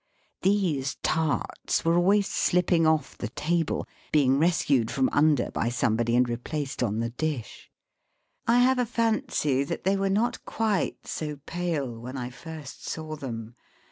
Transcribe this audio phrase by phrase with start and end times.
[0.41, 6.27] These tarts were always sHpping off the table, being rescued from under by somebody and
[6.27, 7.69] replaced on the dish.
[8.47, 13.15] I have a fancy that they were not quite so pale when I first saw
[13.15, 13.53] them.